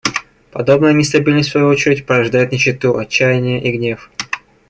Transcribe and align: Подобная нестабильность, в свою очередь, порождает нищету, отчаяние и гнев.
Подобная 0.51 0.93
нестабильность, 0.93 1.49
в 1.49 1.51
свою 1.51 1.67
очередь, 1.67 2.07
порождает 2.07 2.51
нищету, 2.51 2.97
отчаяние 2.97 3.61
и 3.63 3.71
гнев. 3.71 4.09